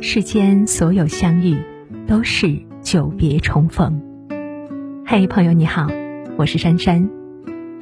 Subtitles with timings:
[0.00, 1.56] 世间所有相遇，
[2.06, 4.00] 都是久别重逢。
[5.04, 5.88] 嘿，朋友你好，
[6.36, 7.10] 我是珊珊。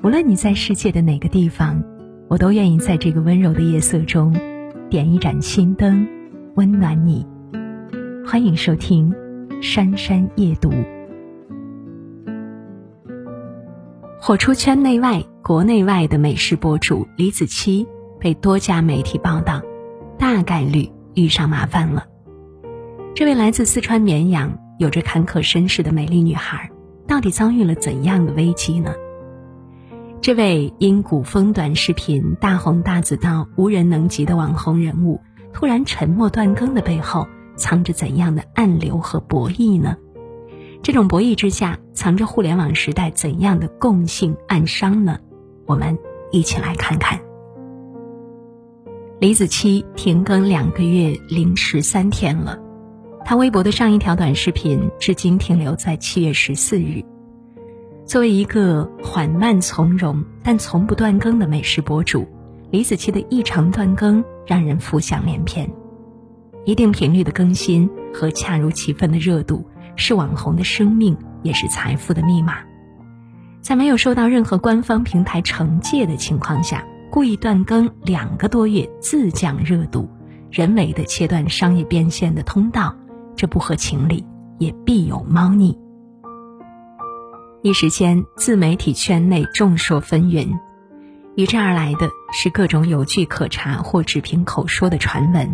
[0.03, 1.85] 无论你在世界的哪个地方，
[2.29, 4.35] 我都愿意在这个温柔的夜色中，
[4.89, 6.09] 点一盏心灯，
[6.55, 7.27] 温暖你。
[8.27, 9.13] 欢迎收听
[9.63, 10.71] 《珊珊夜读》。
[14.19, 17.87] 火出圈内外、国内外的美食博主李子柒
[18.19, 19.61] 被多家媒体报道，
[20.19, 22.07] 大概率遇上麻烦了。
[23.17, 26.71] 这位来自四川绵阳、有着坎坷身世的美丽女孩，
[27.09, 28.93] 到底遭遇了怎样的危机呢？
[30.21, 35.23] 这位因古风短视频大红大紫到无人能及的网红人物，
[35.55, 39.97] 突然沉默断更的背后，藏着怎样的暗流和博弈呢？
[40.83, 45.19] 这种博弈之下，藏着互联网时代怎样的共性暗伤呢？
[45.65, 45.97] 我们
[46.33, 47.19] 一起来看看。
[49.21, 52.59] 李子柒停更两个月零十三天了，
[53.29, 57.05] 他微博的上一条短视频至今停留在七月十四日。
[58.05, 62.25] 作为一个缓慢从容但从不断更的美食博主，
[62.71, 65.69] 李子柒的异常断更让人浮想联翩。
[66.65, 69.69] 一定频率的更新和恰如其分的热度。
[69.97, 72.59] 是网红的生命，也是财富的密码。
[73.61, 80.09] 在没有受到任何官方平台惩戒的情况下，故意断更两个多月，自降热度，
[80.51, 82.95] 人为的切断商业变现的通道，
[83.37, 84.27] 这不合情理，
[84.59, 85.79] 也必有猫腻。
[87.63, 90.49] 一时间，自媒体圈内众说纷纭，
[91.37, 95.53] 与之而来的是各种有据可查或只凭口说的传闻：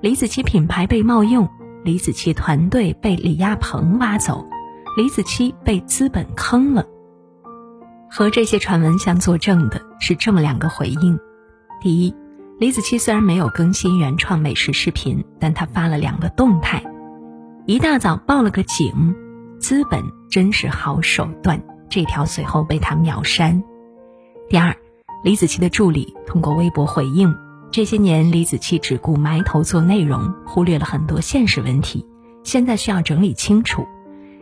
[0.00, 1.48] 李子柒品牌被冒用。
[1.84, 4.44] 李子柒团队被李亚鹏挖走，
[4.96, 6.84] 李子柒被资本坑了。
[8.10, 11.18] 和这些传闻相作证的是这么两个回应：
[11.80, 12.14] 第一，
[12.58, 16.82] 李子柒虽然没有更新原创美食视频，但他发了两个动态，
[17.68, 19.14] 一大早报了个警，
[19.60, 21.62] 资本真是好手段。
[21.90, 23.62] 这条随后被他秒删。
[24.48, 24.74] 第二，
[25.22, 27.30] 李子柒的助理通过微博回应。
[27.70, 32.06] 这些年，李子柒只顾埋头做内容，忽略了很多现实问题。
[32.42, 33.86] 现在需要整理清楚。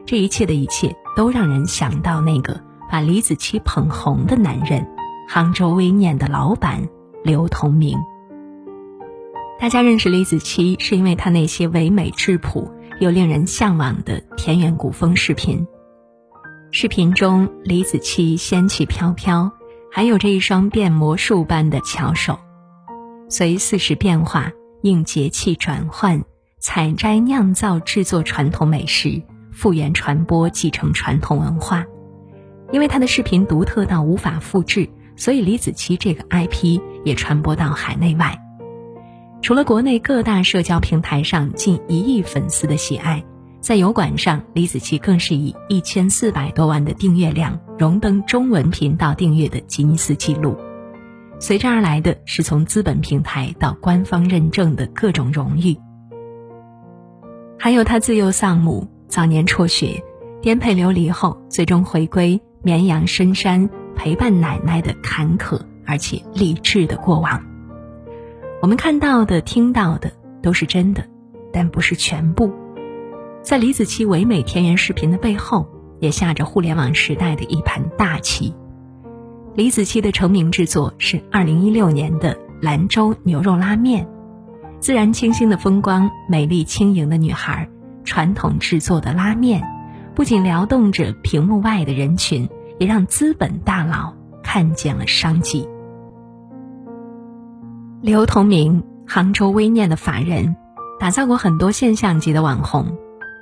[0.04, 4.86] 这一切的一切，都让人想到那个把李子柒捧红的男人——
[5.28, 6.88] 杭州微念的老板
[7.24, 7.98] 刘同明。
[9.58, 15.66] 大家认识李子柒，是因为她那些唯美质朴又令人向往的田园古风视频。
[16.70, 19.50] 视频中，李子柒仙气飘飘，
[19.92, 22.38] 还有着一双变魔术般的巧手。
[23.28, 24.52] 随四时变化，
[24.82, 26.24] 应节气转换，
[26.58, 31.84] 采摘酿造制作传统美食，复原传播继承传统文化。
[32.72, 38.36] 因为他的视频独特到无法复制，所以李子柒这个 IP 也传播到海内外。
[39.46, 43.24] 除了国内各大社交平台上近一亿粉丝的喜爱，
[43.60, 50.58] 在油管上，李子柒更是以一千四百多万的订阅量荣登中文频道订阅的吉尼斯纪录。
[51.38, 55.78] 随之而来的是从资本平台到官方认证的各种荣誉，
[57.56, 60.02] 还有他自幼丧母、早年辍学、
[60.42, 67.40] 颠沛流离后最终回归绵阳深山陪伴奶奶的坎坷而且励志的过往。
[68.62, 70.10] 我们看到的、听到的
[70.42, 71.04] 都是真的，
[71.52, 72.52] 但不是全部。
[73.42, 75.68] 在李子柒唯美田园视频的背后，
[76.00, 78.54] 也下着互联网时代的一盘大棋。
[79.54, 84.06] 李子柒的成名之作是二零一六年的兰州牛肉拉面，
[84.80, 87.68] 自然清新的风光，美丽轻盈的女孩，
[88.04, 89.62] 传统制作的拉面，
[90.14, 95.68] 不仅撩动着屏幕外的人群，也让资本大佬看见了商机。
[98.06, 100.54] 刘同明，杭州微念的法人，
[101.00, 102.96] 打造过很多现象级的网红，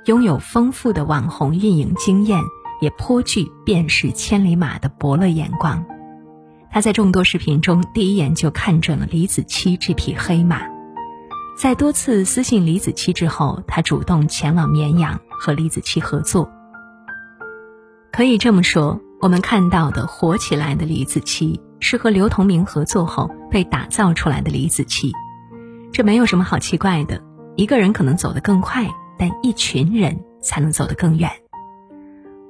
[0.05, 2.41] 拥有丰富的网红运营经验，
[2.81, 5.85] 也颇具辨识千里马的伯乐眼光。
[6.71, 10.61] 他在众多视频中第一眼就看准了李子柒这匹黑马，
[11.55, 16.49] 在多次私信李子柒之后，他主动前往绵阳和李子柒合作。
[18.11, 25.11] 可以这么说，我们看到的火起来的李子柒，是和刘同明合作后被打造出来的李子柒。
[25.91, 27.21] 这没有什么好奇怪的，
[27.55, 28.89] 一个人可能走得更快，
[29.19, 31.29] 但一群人才能走得更远。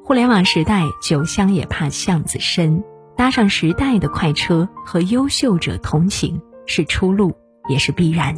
[0.06, 2.82] 互联网时代，酒香也怕巷子深。
[3.18, 7.36] 搭上时代的快车和优秀者同行是出路，
[7.68, 8.34] 也是必然。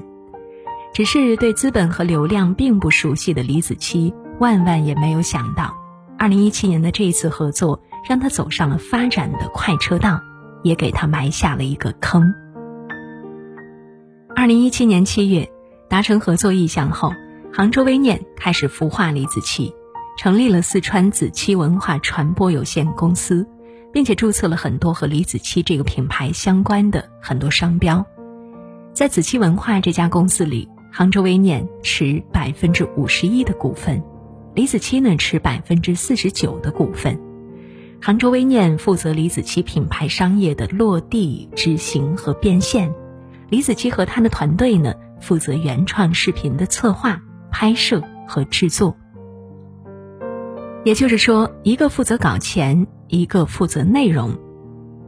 [0.94, 5.76] 只是对资本和流量并不熟悉的李子柒，万万也没有想到，
[6.18, 10.20] 二零一七年的这一次合作让他走上了发展的快车道，
[10.68, 12.34] 也给他埋下了一个坑。
[14.36, 15.50] 二零一七年七月，
[15.90, 17.12] 达成合作意向后，
[17.52, 19.74] 杭州微念开始孵化李子柒，
[20.18, 23.48] 成立了四川子柒文化传播有限公司，
[23.92, 28.06] 并且注册了很多和李子柒这个品牌相关的很多商标。
[28.94, 34.04] 在子柒文化这家公司里，杭州微念持百分之五十一的股份，
[34.54, 37.20] 李子柒呢持百分之四十九的股份。
[38.02, 42.94] 杭州微念负责李子柒品牌商业的落地、执行和变现，
[43.50, 47.22] 李子柒和他的团队呢负责原创视频的策划、
[47.52, 48.96] 拍摄和制作。
[50.86, 54.38] 也就是说，一个负责搞钱，一个负责内容，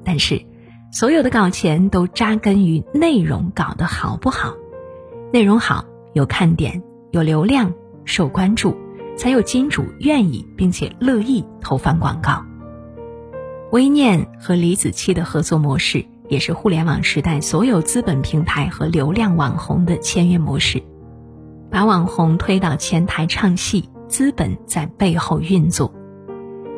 [0.03, 0.45] 但是，
[0.91, 4.55] 所有的搞钱都扎根于内容搞得好不好，
[5.31, 7.71] 内容好，有看点，有流量，
[8.03, 8.75] 受关注，
[9.15, 12.43] 才有金主愿意并且乐意投放广告。
[13.71, 20.81] 微念和李子柒的合作模式，也是互联网时代所有资本平台和流量网红的签约模式，
[21.69, 25.93] 把网红推到前台唱戏，资本在背后运作。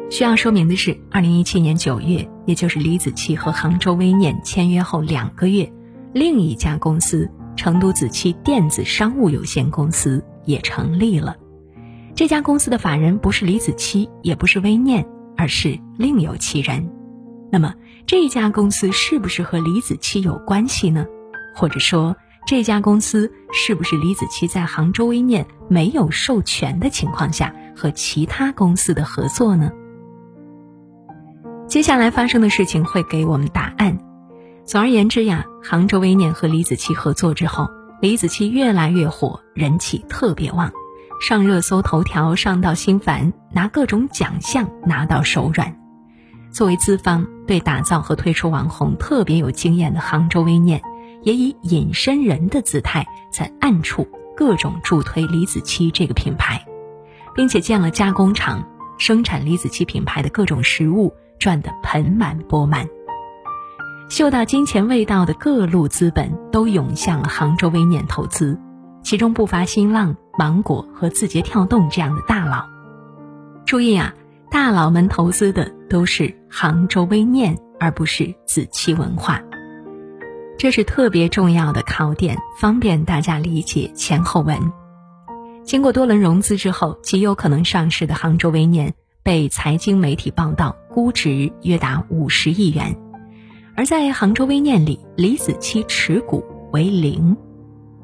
[0.09, 5.71] 需要说明的是，二零一七年九月，也就是李子柒和杭州微念签约后两个月，
[6.11, 11.37] 另一家公司成都子柒电子商务有限公司也成立了。
[12.13, 15.07] 这家公司的法人不是李子柒，也不是微念。
[15.41, 16.91] 而是另有其人，
[17.51, 17.73] 那么
[18.05, 21.07] 这家公司是不是和李子柒有关系呢？
[21.55, 22.15] 或者说，
[22.45, 29.71] 这家公司是不是李子柒在杭州微念没有授权的情况下和其他公司的合作呢？
[31.65, 33.97] 接下来发生的事情会给我们答案。
[34.63, 37.67] 总而言之呀，杭州微念和李子柒合作之后，
[37.99, 40.71] 李子柒越来越火，人气特别旺。
[41.21, 45.77] 上热搜头条，上到心烦，拿各种奖项拿到手软。
[46.51, 50.81] 作为资方，对打造和推出网红特别有经验的杭州微念，
[51.21, 56.65] 也以隐身人的姿态，在暗处各种助推李子柒这个品牌，
[57.35, 62.88] 并且建了加工厂，生产李子柒品牌的各种食物，赚得盆满钵满。
[64.09, 68.59] 嗅到金钱味道的各路资本都涌向了杭州微念投资。
[69.03, 72.67] 其中不乏新浪、芒果和字节跳动这样的大佬。
[73.63, 74.15] 注意啊，
[74.49, 79.39] 大佬们投资的都是杭州微念，而不是子期文化。
[80.57, 84.57] 这是特别重要的考点，方便大家理解前后文。
[85.63, 92.97] 经过多轮融资之后，极有可能上市的杭州微念被财经媒体报道估值约达五十亿元，
[93.75, 97.37] 而在杭州微念里，李子柒持股为零。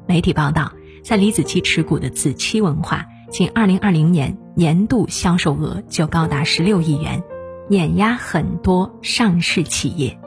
[0.06, 0.70] 媒体报道。
[1.08, 7.22] 在李子柒持股的子期文化，仅2020年年度销售额就高达16亿元，
[7.70, 10.18] 碾压很多上市企业。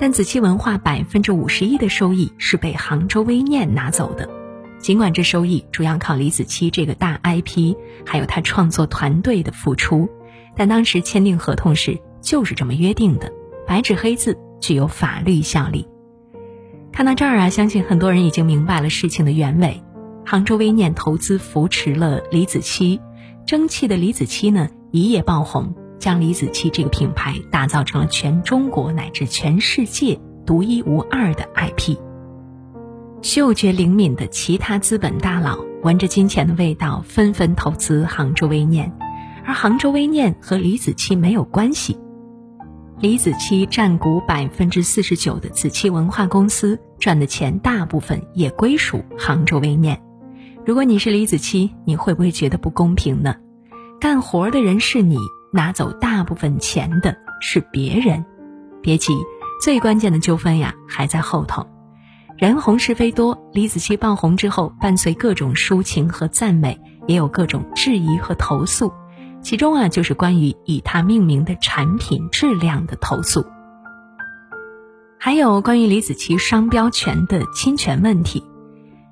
[0.00, 4.28] 但子期文化百分之五十一的收益是被杭州微念拿走的。
[4.80, 10.08] 尽管这收益主要靠李子柒这个大 IP，还有他创作团队的付出，
[10.56, 13.32] 但当时签订合同时就是这么约定的，
[13.64, 15.86] 白纸黑字，具有法律效力。
[16.90, 19.80] 看到这儿啊，相信很多人已经明白了事情的原委。
[20.30, 23.00] 杭州微念投资扶持了李子柒，
[23.44, 31.96] 争气的李子柒呢一夜爆红，将李子柒这个品牌打造成了全中国乃至全世界独一无二的 IP。
[33.22, 38.96] 嗅觉灵敏的其他资本大佬闻着金钱的味道，纷纷投资杭州微念，
[39.44, 41.98] 而杭州微念和李子柒没有关系。
[43.00, 50.00] 李子柒占股百分之四十九的子柒文化公司赚的钱，大部分也归属杭州微念。
[50.66, 53.34] 如果你是李子柒，你会不会觉得不公平呢？
[53.98, 55.16] 干活的人是你，
[55.52, 58.24] 拿走大部分钱的是别人。
[58.82, 59.14] 别急，
[59.62, 61.66] 最关键的纠纷呀还在后头。
[62.36, 68.92] 人红是非多，李子柒爆红之后，伴随各种抒情和赞美，也有各种质疑和投诉。
[69.42, 73.44] 其中啊，就是关于以他命名的产品质量的投诉，
[75.18, 78.44] 还有关于李子柒商标权的侵权问题。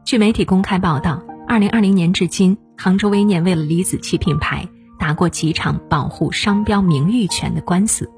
[0.04, 1.22] 据媒体公开报道。
[1.48, 8.10] 二零二零年至今，杭州微念为了李子柒品牌打过几场保护商标名誉权的官司，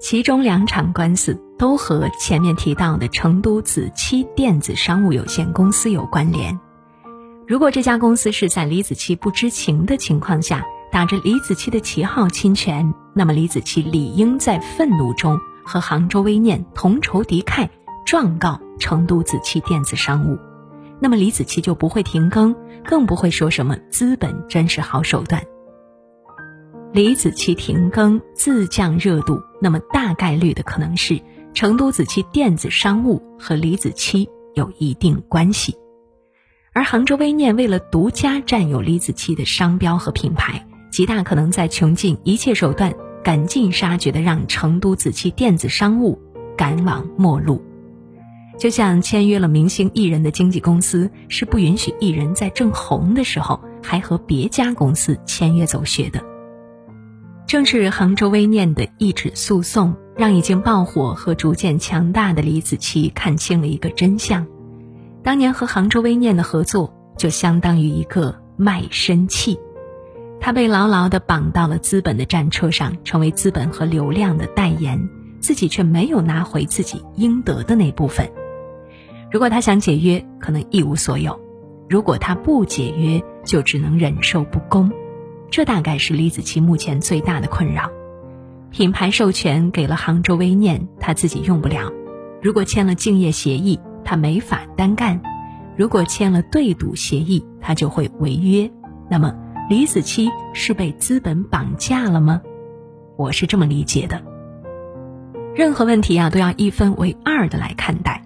[0.00, 6.58] 其中两场官司都和前面提到的成都子柒电子商务有限公司有关联。
[7.46, 17.68] 如果这家公司是在李子柒不知情的情况下打着李子柒的旗号侵权，那么李子柒理应在愤怒中和杭州微念同仇敌忾，
[18.06, 20.38] 状告成都子柒电子商务。
[21.00, 25.42] 那么李子柒就不会停更，更不会说什么资本真是好手段。
[26.92, 31.20] 李子柒停更自降热度，那么大概率的可能是
[31.52, 35.76] 成都子柒电子商务和李子柒有一定关系。
[36.72, 46.18] 而杭州微念为了独家占有李子柒的商标和品牌，极大可能在穷尽一切手段，赶尽杀绝的让成都子柒电子商务
[46.56, 47.62] 赶往末路。
[48.58, 56.20] 就像签约了明星艺人的经纪公司是不允许艺人在正红的时候还和别家公司签约走穴的。
[57.46, 64.46] 正是杭州微念的一纸诉讼，让已经爆火和逐渐强大的李子柒看清了一个真相：
[65.22, 69.58] 当年和杭州微念的合作，就相当于一个卖身契。
[70.40, 75.08] 他被牢牢地绑到了资本的战车上，成为资本和流量的代言，
[75.40, 78.28] 自己却没有拿回自己应得的那部分。
[79.30, 81.32] 如果他想解约，可能一无所有；
[81.88, 84.90] 如果他不解约，就只能忍受不公。
[85.50, 87.90] 这大概是李子柒目前最大的困扰。
[88.70, 91.92] 品牌授权给了杭州微念，他自己用不了；
[92.42, 95.20] 如果签了竞业协议，他没法单干；
[95.76, 98.70] 如果签了对赌协议，他就会违约。
[99.08, 99.34] 那么，
[99.70, 102.42] 李子柒是被资本绑架了吗？
[103.16, 104.22] 我是这么理解的。
[105.54, 108.25] 任何问题啊，都要一分为二的来看待。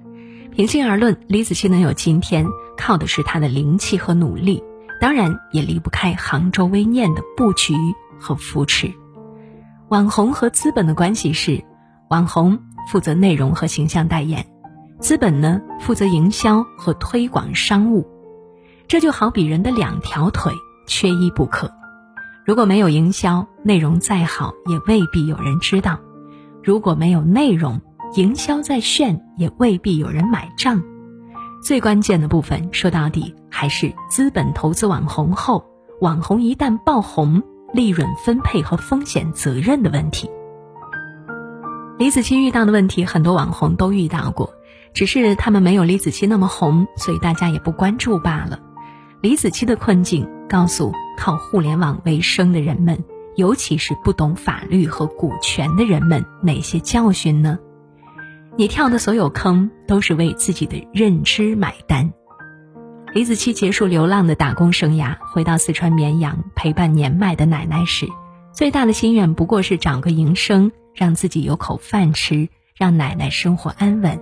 [0.53, 2.45] 平心而论，李子柒能有今天，
[2.77, 4.63] 靠的是他的灵气和努力，
[5.01, 7.75] 当然也离不开杭州微念的布局
[8.19, 8.93] 和扶持。
[9.89, 11.63] 网红和资本的关系是，
[12.09, 14.45] 网红负责内容和形象代言，
[14.99, 18.07] 资本呢负责营销和推广商务。
[18.89, 20.53] 这就好比人的两条腿
[20.89, 21.71] 缺一不可，
[22.45, 26.01] 如果没有营销，内容再好也未必有人知道；
[26.63, 27.81] 如果没有内容，
[28.15, 30.83] 营销再炫，也未必有人买账。
[31.63, 35.65] 最关键的部分，说到底还是资本投资网红后，
[36.01, 37.41] 网红一旦爆红，
[37.73, 40.29] 利润分配和风险责任的问题。
[41.99, 44.55] 李子柒遇到的问题，很多网红都遇到过，
[44.93, 48.59] 只是他们没有李子柒那么红，所以大家也不关注罢了。
[49.21, 53.05] 李子柒的困境，告诉靠互联网为生的人们，
[53.37, 57.59] 尤其是不懂法律和股权的人们，哪些教训呢？
[58.61, 62.13] 你跳的所有坑都是为自己的认知买单。
[63.15, 68.07] 李子柒结束流浪的打工生涯，回到四川绵阳陪伴年迈的奶奶时，
[68.53, 74.21] 最大的心愿不过是找个营生，让自己有口饭吃，让奶奶生活安稳。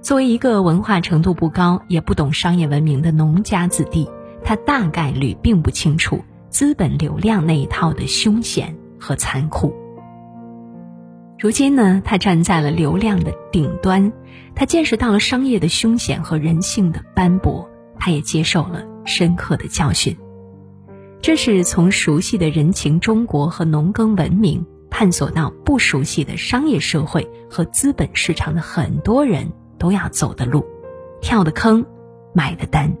[0.00, 4.08] 作为一个文化程度不高也不懂商业文明的农家子弟，
[4.44, 9.74] 他大概率并不清楚资本流量那一套的凶险和残酷。
[11.38, 14.10] 如今呢，他站在了流量的顶端，
[14.54, 20.16] 他见识到了商业的凶险和人性的斑驳，他也接受了深刻的教训。
[21.20, 30.64] 这是从熟悉的人情中国和农耕文明，探索到不熟悉的商业社会和资本市场的很多人都要走的路，
[31.20, 31.84] 跳的坑，
[32.32, 32.96] 买的单。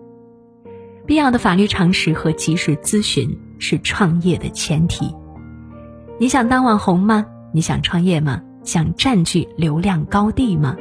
[1.06, 5.14] 必要的法律常识和及时咨询是创业的前提。
[6.18, 7.24] 你想当网红吗？
[7.56, 8.42] 你想创业吗？
[8.64, 10.76] 想占据流量高地吗？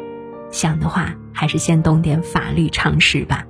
[0.52, 3.46] 想的话，还是先懂点法律常识吧。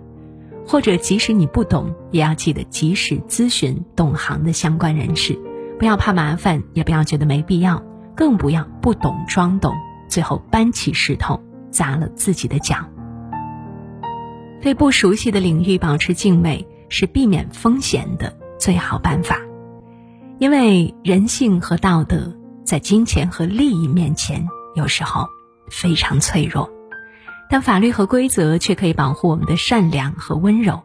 [0.67, 5.36] 或者，即使你不懂，也要记得及时咨询懂行的相关人士。
[5.79, 7.84] 不要怕麻烦，也不要觉得没必要，
[8.15, 9.74] 更不要不懂装懂，
[10.08, 11.41] 最后搬起石头
[11.72, 12.77] 砸了自己的脚。
[14.62, 19.39] 对不熟悉的领域保持敬畏，是避免风险的最好办法。
[20.38, 22.32] 因为人性和道德。
[22.65, 25.27] 在金钱和利益面前，有时候
[25.69, 26.69] 非常脆弱，
[27.50, 30.81] 但法律和规则却可以保护我们的善良和温柔。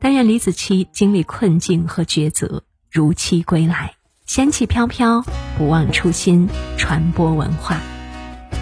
[0.00, 3.94] 但愿李子柒经历困境和抉择，如期归来，
[4.26, 5.24] 仙气飘飘，
[5.56, 7.80] 不忘初心，传播文化。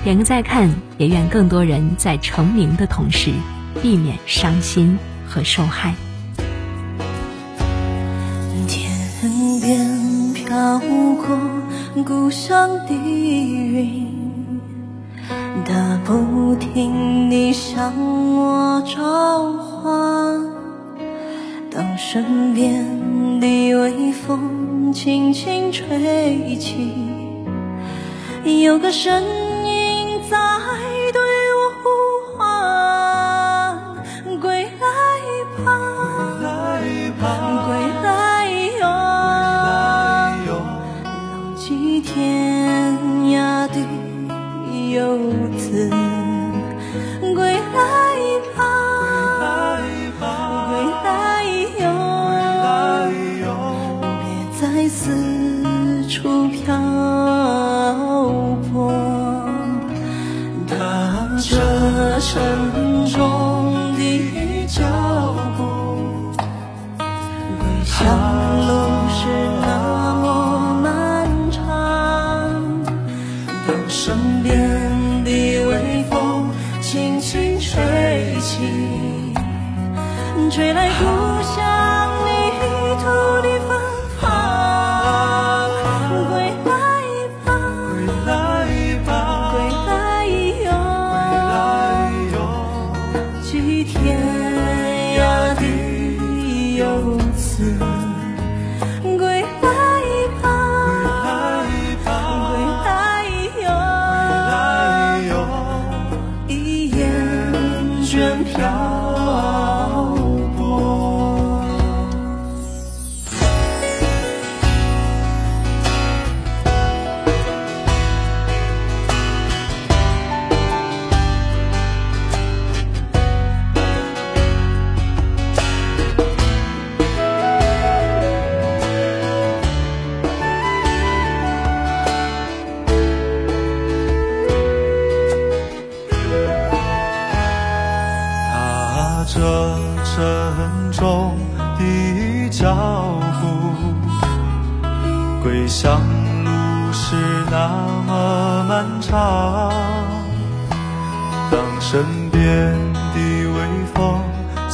[0.04, 3.32] 点个再看，也愿更多人在成名的同时，
[3.80, 5.94] 避免伤心和受害。
[8.68, 11.63] 天边飘过。
[12.02, 14.08] 故乡的云，
[15.64, 17.92] 它不停你向
[18.36, 20.42] 我召唤。
[21.70, 22.84] 当身边
[23.40, 23.46] 的
[23.76, 26.92] 微风轻轻吹起，
[28.64, 29.22] 有个声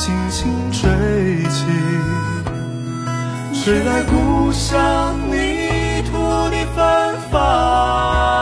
[0.01, 0.89] 轻轻吹
[1.51, 1.67] 起
[3.53, 6.17] 吹来故乡泥土
[6.49, 8.40] 的芬芳。